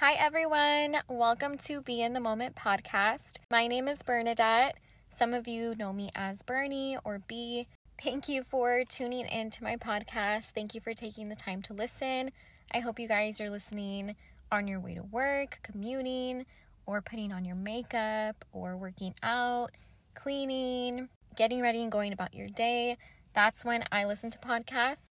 [0.00, 0.98] Hi, everyone.
[1.08, 3.38] Welcome to Be in the Moment podcast.
[3.50, 4.76] My name is Bernadette.
[5.08, 7.66] Some of you know me as Bernie or B.
[8.00, 10.52] Thank you for tuning in to my podcast.
[10.52, 12.30] Thank you for taking the time to listen.
[12.72, 14.14] I hope you guys are listening
[14.52, 16.46] on your way to work, commuting,
[16.86, 19.72] or putting on your makeup, or working out,
[20.14, 22.98] cleaning, getting ready, and going about your day.
[23.34, 25.08] That's when I listen to podcasts.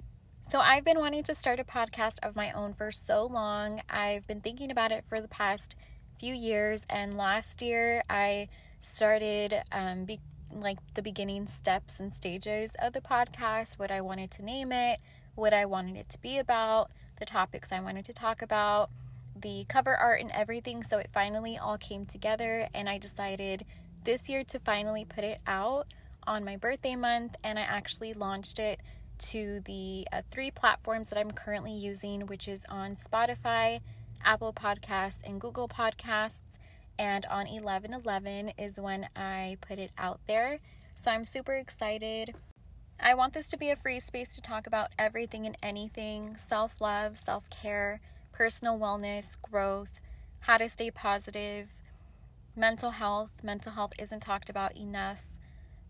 [0.47, 3.81] So, I've been wanting to start a podcast of my own for so long.
[3.89, 5.75] I've been thinking about it for the past
[6.19, 10.19] few years, and last year I started um, be-
[10.51, 15.01] like the beginning steps and stages of the podcast, what I wanted to name it,
[15.33, 18.91] what I wanted it to be about, the topics I wanted to talk about,
[19.35, 20.83] the cover art, and everything.
[20.83, 23.65] So, it finally all came together, and I decided
[24.03, 25.87] this year to finally put it out
[26.27, 28.79] on my birthday month, and I actually launched it
[29.19, 33.81] to the uh, three platforms that I'm currently using, which is on Spotify,
[34.23, 36.59] Apple Podcasts, and Google Podcasts.
[36.97, 40.59] And on 11 11 is when I put it out there.
[40.95, 42.33] So I'm super excited.
[42.99, 46.79] I want this to be a free space to talk about everything and anything self
[46.79, 47.99] love, self care,
[48.31, 49.99] personal wellness, growth,
[50.41, 51.69] how to stay positive,
[52.55, 53.31] mental health.
[53.43, 55.34] Mental health isn't talked about enough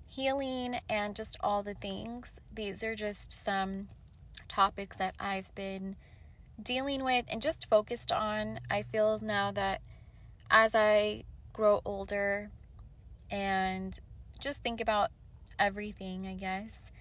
[0.07, 2.39] healing and just all the things.
[2.53, 3.89] These are just some
[4.47, 5.95] topics that I've been
[6.61, 8.59] dealing with and just focused on.
[8.69, 9.81] I feel now that
[10.49, 12.51] as I grow older
[13.29, 13.99] and
[14.39, 15.11] just think about
[15.59, 16.91] everything, I guess,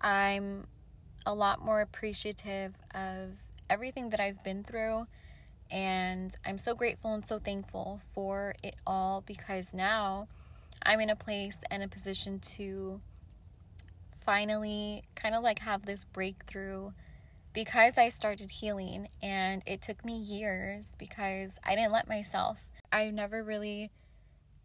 [0.00, 0.66] I'm
[1.26, 5.06] a lot more appreciative of everything that I've been through.
[5.70, 10.26] And I'm so grateful and so thankful for it all because now
[10.82, 13.00] I'm in a place and a position to
[14.24, 16.92] finally kind of like have this breakthrough
[17.52, 22.60] because I started healing and it took me years because I didn't let myself.
[22.92, 23.90] I never really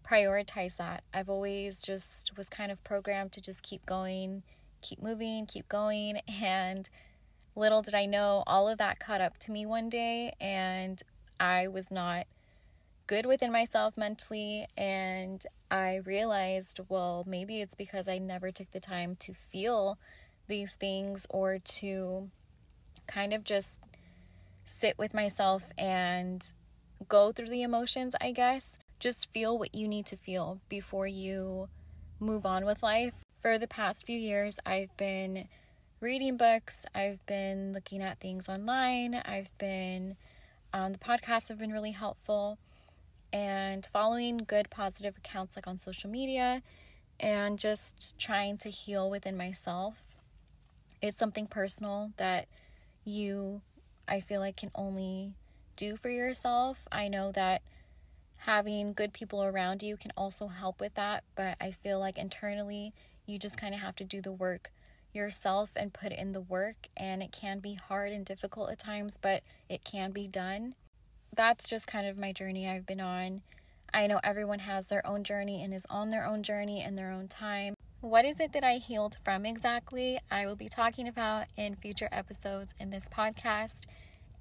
[0.08, 1.04] prioritized that.
[1.14, 4.44] I've always just was kind of programmed to just keep going,
[4.82, 6.90] keep moving, keep going and
[7.56, 11.02] little did I know all of that caught up to me one day and
[11.40, 12.28] I was not
[13.08, 18.80] good within myself mentally and I realized, well, maybe it's because I never took the
[18.80, 19.98] time to feel
[20.48, 22.30] these things or to
[23.08, 23.80] kind of just
[24.64, 26.52] sit with myself and
[27.08, 28.80] go through the emotions, I guess.
[29.00, 31.70] Just feel what you need to feel before you
[32.20, 33.14] move on with life.
[33.40, 35.48] For the past few years, I've been
[36.00, 40.16] reading books, I've been looking at things online, I've been,
[40.74, 42.58] um, the podcasts have been really helpful
[43.36, 46.62] and following good positive accounts like on social media
[47.20, 50.16] and just trying to heal within myself.
[51.02, 52.48] It's something personal that
[53.04, 53.60] you,
[54.08, 55.34] I feel like, can only
[55.76, 56.88] do for yourself.
[56.94, 57.62] I know that
[58.38, 62.94] having good people around you can also help with that, but I feel like internally
[63.26, 64.72] you just kind of have to do the work
[65.12, 69.20] yourself and put in the work, and it can be hard and difficult at times,
[69.22, 70.76] but it can be done
[71.36, 73.42] that's just kind of my journey I've been on.
[73.94, 77.12] I know everyone has their own journey and is on their own journey in their
[77.12, 77.76] own time.
[78.02, 80.20] What is it that I healed from exactly?
[80.30, 83.86] I will be talking about in future episodes in this podcast.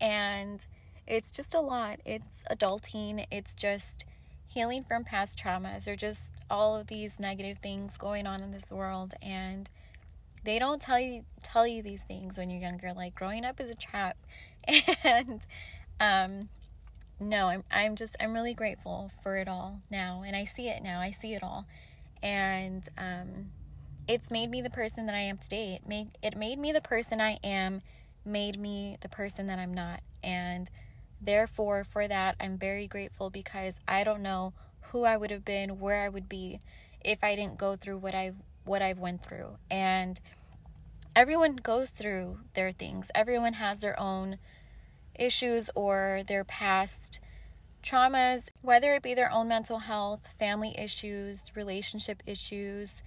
[0.00, 0.64] And
[1.06, 2.00] it's just a lot.
[2.04, 4.04] It's adulting, it's just
[4.48, 8.70] healing from past traumas or just all of these negative things going on in this
[8.70, 9.70] world and
[10.44, 13.70] they don't tell you tell you these things when you're younger like growing up is
[13.70, 14.16] a trap
[15.04, 15.46] and
[15.98, 16.48] um
[17.20, 20.82] no, I'm I'm just I'm really grateful for it all now, and I see it
[20.82, 21.00] now.
[21.00, 21.66] I see it all,
[22.22, 23.50] and um,
[24.08, 25.74] it's made me the person that I am today.
[25.74, 27.82] It made it made me the person I am,
[28.24, 30.70] made me the person that I'm not, and
[31.20, 34.52] therefore for that I'm very grateful because I don't know
[34.88, 36.60] who I would have been, where I would be,
[37.04, 40.20] if I didn't go through what I've what I've went through, and
[41.14, 43.10] everyone goes through their things.
[43.14, 44.38] Everyone has their own
[45.18, 47.20] issues or their past
[47.82, 53.02] traumas, whether it be their own mental health, family issues, relationship issues.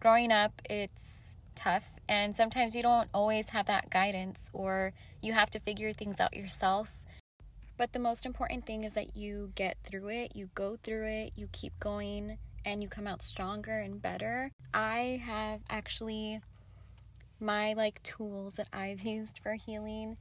[0.00, 5.50] Growing up, it's tough, and sometimes you don't always have that guidance, or you have
[5.50, 7.04] to figure things out yourself.
[7.76, 11.32] But the most important thing is that you get through it, you go through it,
[11.36, 14.52] you keep going, and you come out stronger and better.
[14.74, 16.40] I have actually
[17.40, 20.16] my like tools that I've used for healing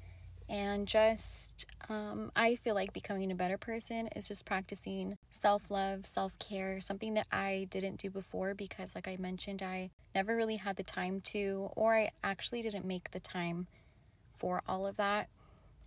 [0.50, 6.80] and just um, i feel like becoming a better person is just practicing self-love self-care
[6.80, 10.84] something that i didn't do before because like i mentioned i never really had the
[10.84, 13.68] time to or i actually didn't make the time
[14.38, 15.28] for all of that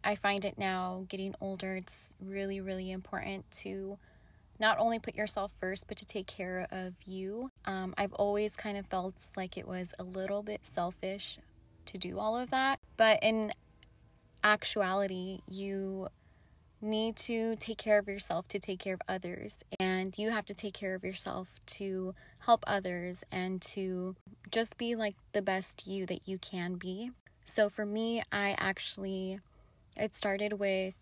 [0.03, 3.99] I find it now getting older, it's really, really important to
[4.59, 7.51] not only put yourself first, but to take care of you.
[7.65, 11.39] Um, I've always kind of felt like it was a little bit selfish
[11.87, 12.79] to do all of that.
[12.97, 13.53] But in
[14.43, 16.09] actuality, you
[16.83, 19.63] need to take care of yourself to take care of others.
[19.79, 24.17] And you have to take care of yourself to help others and to
[24.51, 27.11] just be like the best you that you can be.
[27.45, 29.41] So for me, I actually,
[29.97, 30.95] it started with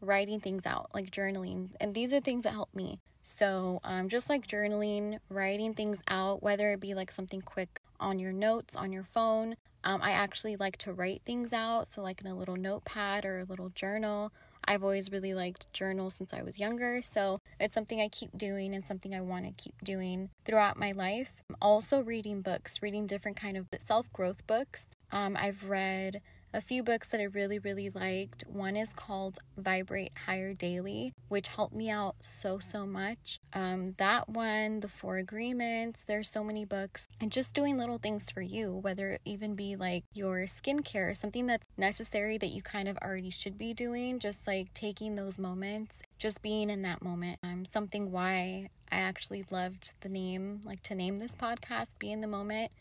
[0.00, 1.70] writing things out, like journaling.
[1.80, 2.98] And these are things that help me.
[3.22, 8.18] So, um, just like journaling, writing things out, whether it be like something quick on
[8.18, 9.56] your notes on your phone.
[9.84, 11.86] Um, I actually like to write things out.
[11.86, 14.32] So, like in a little notepad or a little journal.
[14.64, 17.02] I've always really liked journals since I was younger.
[17.02, 20.92] So, it's something I keep doing and something I want to keep doing throughout my
[20.92, 21.42] life.
[21.48, 24.88] I'm also reading books, reading different kind of self-growth books.
[25.10, 26.20] Um, I've read
[26.54, 28.44] a few books that I really, really liked.
[28.46, 33.38] One is called Vibrate Higher Daily, which helped me out so, so much.
[33.52, 38.30] Um, that one, The Four Agreements, there's so many books, and just doing little things
[38.30, 42.88] for you, whether it even be like your skincare, something that's necessary that you kind
[42.88, 47.38] of already should be doing, just like taking those moments, just being in that moment.
[47.42, 52.20] Um, something why I actually loved the name, like to name this podcast, Be in
[52.20, 52.72] the Moment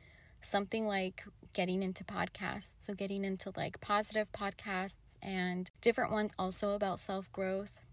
[0.42, 1.24] something like
[1.54, 2.76] getting into podcasts.
[2.80, 7.84] So, getting into like positive podcasts and different ones also about self growth.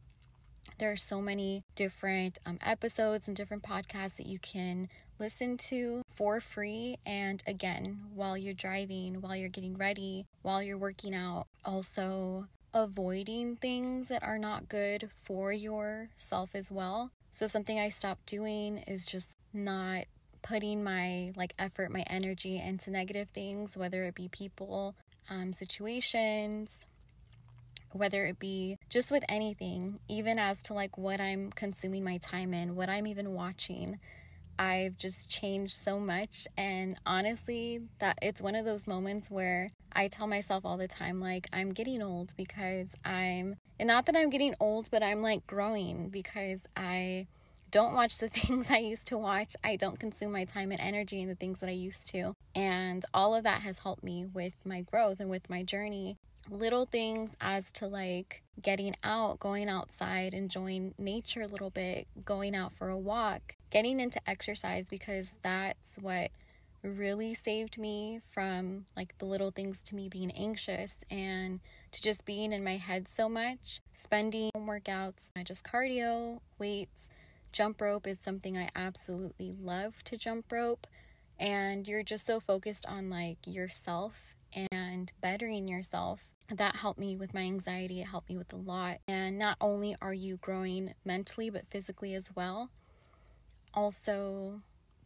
[0.78, 4.88] There are so many different um, episodes and different podcasts that you can
[5.18, 6.98] listen to for free.
[7.04, 13.56] And again, while you're driving, while you're getting ready, while you're working out, also avoiding
[13.56, 17.10] things that are not good for yourself as well.
[17.32, 20.04] So, something I stopped doing is just not
[20.42, 24.94] putting my like effort, my energy into negative things, whether it be people,
[25.30, 26.86] um, situations,
[27.92, 32.54] whether it be just with anything, even as to like what I'm consuming my time
[32.54, 33.98] in, what I'm even watching.
[34.58, 40.08] I've just changed so much and honestly that it's one of those moments where I
[40.08, 44.30] tell myself all the time like I'm getting old because I'm and not that I'm
[44.30, 47.28] getting old but I'm like growing because I
[47.70, 49.56] don't watch the things I used to watch.
[49.62, 52.34] I don't consume my time and energy in the things that I used to.
[52.54, 56.16] And all of that has helped me with my growth and with my journey.
[56.50, 62.56] Little things as to like getting out, going outside, enjoying nature a little bit, going
[62.56, 66.30] out for a walk, getting into exercise because that's what
[66.82, 71.60] really saved me from like the little things to me being anxious and
[71.90, 73.80] to just being in my head so much.
[73.92, 77.10] Spending workouts, just cardio, weights,
[77.52, 80.86] Jump rope is something I absolutely love to jump rope.
[81.38, 84.34] And you're just so focused on like yourself
[84.72, 86.24] and bettering yourself.
[86.52, 88.00] That helped me with my anxiety.
[88.00, 88.98] It helped me with a lot.
[89.06, 92.70] And not only are you growing mentally, but physically as well.
[93.74, 94.62] Also,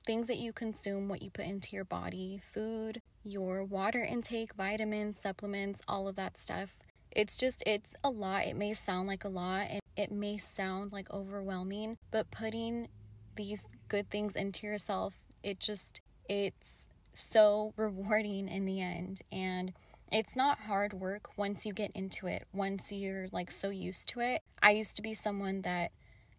[0.07, 5.19] things that you consume, what you put into your body, food, your water intake, vitamins,
[5.19, 6.77] supplements, all of that stuff.
[7.11, 8.47] It's just, it's a lot.
[8.47, 9.67] It may sound like a lot,
[9.97, 12.89] it may sound like overwhelming, but putting
[13.37, 19.21] these good things into yourself, it just, it's so rewarding in the end.
[19.31, 19.73] And
[20.11, 24.21] it's not hard work once you get into it, once you're like so used to
[24.21, 24.43] it.
[24.63, 25.93] I used to be someone that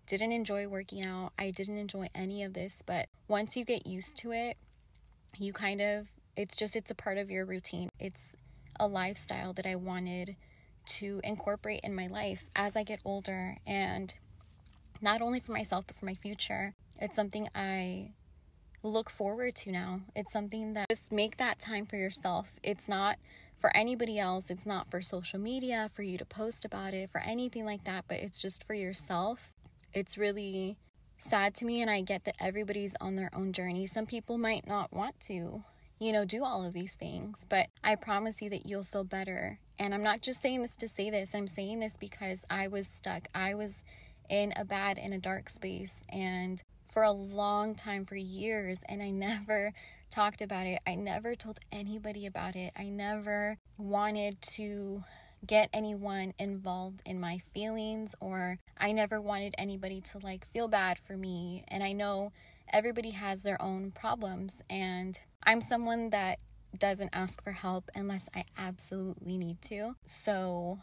[0.06, 4.18] didn't enjoy working out, I didn't enjoy any of this, but once you get used
[4.18, 4.58] to it,
[5.38, 7.90] you kind of, it's just, it's a part of your routine.
[8.00, 8.36] It's
[8.80, 10.36] a lifestyle that I wanted
[10.86, 14.14] to incorporate in my life as I get older and
[15.02, 16.74] not only for myself but for my future.
[17.00, 18.12] It's something I
[18.84, 20.02] look forward to now.
[20.16, 22.48] It's something that just make that time for yourself.
[22.62, 23.18] It's not
[23.60, 27.22] for anybody else, it's not for social media, for you to post about it, for
[27.22, 29.54] anything like that, but it's just for yourself.
[29.94, 30.78] It's really
[31.18, 33.86] sad to me and I get that everybody's on their own journey.
[33.88, 35.64] Some people might not want to
[36.04, 37.46] you know, do all of these things.
[37.48, 39.60] But I promise you that you'll feel better.
[39.80, 42.88] And I'm not just saying this to say this, I'm saying this because I was
[42.88, 43.30] stuck.
[43.34, 43.84] I was
[44.30, 46.04] in a bad, in a dark space.
[46.10, 49.72] And for a long time, for years, and I never
[50.12, 50.80] talked about it.
[50.86, 52.74] I never told anybody about it.
[52.78, 55.04] I never wanted to
[55.46, 61.00] get anyone involved in my feelings or I never wanted anybody to like feel bad
[61.00, 61.64] for me.
[61.68, 62.32] And I know
[62.72, 66.40] everybody has their own problems and I'm someone that
[66.78, 69.96] doesn't ask for help unless I absolutely need to.
[70.06, 70.80] So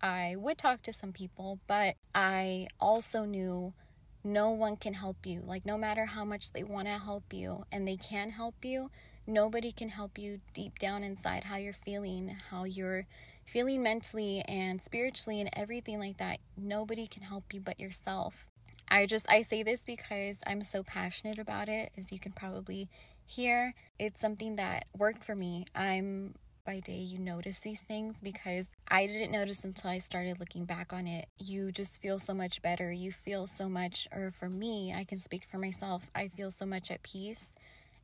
[0.00, 3.74] I would talk to some people, but I also knew
[4.22, 5.42] no one can help you.
[5.44, 8.90] Like, no matter how much they want to help you and they can help you,
[9.26, 13.06] nobody can help you deep down inside how you're feeling, how you're
[13.44, 18.46] feeling mentally and spiritually and everything like that, nobody can help you but yourself.
[18.94, 22.88] I just I say this because I'm so passionate about it as you can probably
[23.26, 23.74] hear.
[23.98, 25.64] It's something that worked for me.
[25.74, 30.64] I'm by day you notice these things because I didn't notice until I started looking
[30.64, 31.26] back on it.
[31.38, 32.92] You just feel so much better.
[32.92, 36.08] You feel so much or for me, I can speak for myself.
[36.14, 37.52] I feel so much at peace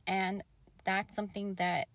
[0.05, 0.43] and
[0.83, 1.87] that's something that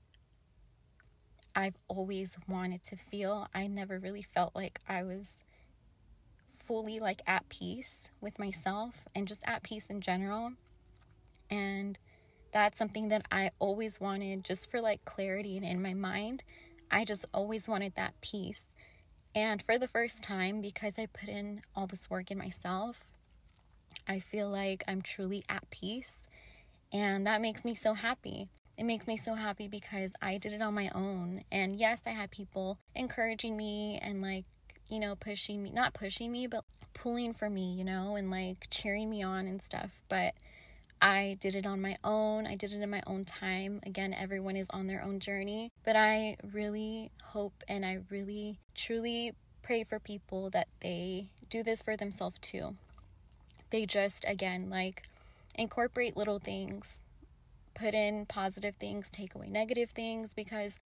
[1.55, 3.47] I've always wanted to feel.
[3.55, 5.43] I never really felt like I was
[6.67, 10.53] fully like at peace with myself and just at peace in general.
[11.51, 11.99] And
[12.53, 16.43] that's something that I always wanted just for like clarity and in my mind.
[16.91, 18.67] I just always wanted that peace.
[19.35, 23.05] And for the first time, because I put in all this work in myself,
[24.09, 26.27] I feel like I'm truly at peace.
[26.93, 28.49] And that makes me so happy.
[28.79, 31.41] It makes me so happy because I did it on my own.
[31.51, 34.45] And yes, I had people encouraging me and like,
[34.89, 36.65] you know, pushing me, not pushing me, but
[36.95, 40.03] pulling for me, you know, and like cheering me on and stuff.
[40.09, 40.35] But
[41.01, 42.47] I did it on my own.
[42.47, 43.81] I did it in my own time.
[43.85, 45.73] Again, everyone is on their own journey.
[45.85, 51.83] But I really hope and I really truly pray for people that they do this
[51.83, 52.77] for themselves too.
[53.71, 55.09] They just, again, like
[55.57, 57.03] incorporate little things
[57.77, 60.81] put in positive things, take away negative things because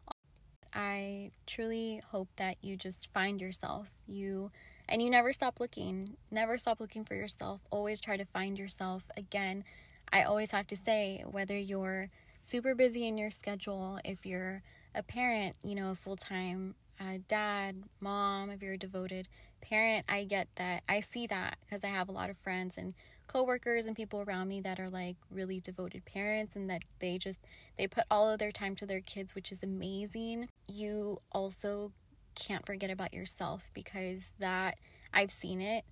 [0.73, 3.89] I truly hope that you just find yourself.
[4.07, 4.51] You
[4.89, 6.17] and you never stop looking.
[6.31, 7.61] Never stop looking for yourself.
[7.71, 9.11] Always try to find yourself.
[9.17, 9.65] Again,
[10.13, 12.11] I always have to say whether you're
[12.41, 14.63] super busy in your schedule, if you're
[14.95, 19.29] a parent, you know, a full-time uh, dad, mom, if you're a devoted
[19.61, 20.83] parent, I get that.
[20.89, 22.95] I see that because I have a lot of friends and
[23.31, 27.39] coworkers and people around me that are like really devoted parents and that they just
[27.79, 30.49] they put all of their time to their kids, which is amazing.
[30.67, 31.93] You also
[32.35, 34.79] can't forget about yourself because that
[35.15, 35.85] I've seen it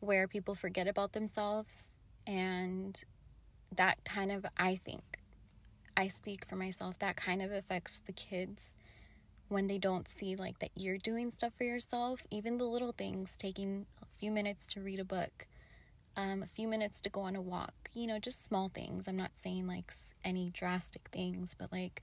[0.00, 1.92] where people forget about themselves
[2.26, 3.02] and
[3.74, 5.02] that kind of I think
[5.96, 8.76] I speak for myself that kind of affects the kids
[9.48, 13.36] when they don't see like that you're doing stuff for yourself even the little things
[13.38, 15.46] taking a few minutes to read a book
[16.16, 17.90] um, a few minutes to go on a walk.
[17.94, 19.08] You know, just small things.
[19.08, 19.92] I'm not saying like
[20.24, 22.02] any drastic things, but like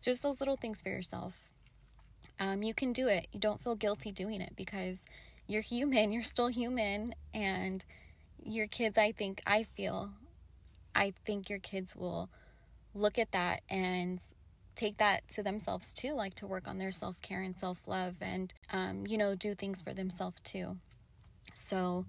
[0.00, 1.34] just those little things for yourself.
[2.38, 3.28] Um, you can do it.
[3.32, 5.04] You don't feel guilty doing it because
[5.46, 6.12] you're human.
[6.12, 7.14] You're still human.
[7.34, 7.84] And
[8.42, 10.10] your kids, I think, I feel,
[10.94, 12.30] I think your kids will
[12.94, 14.20] look at that and
[14.74, 18.16] take that to themselves too, like to work on their self care and self love
[18.20, 20.78] and, um, you know, do things for themselves too.
[21.52, 22.06] So,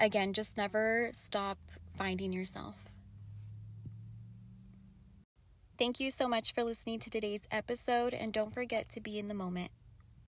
[0.00, 1.58] Again, just never stop
[1.96, 2.90] finding yourself.
[5.76, 9.26] Thank you so much for listening to today's episode, and don't forget to be in
[9.26, 9.70] the moment.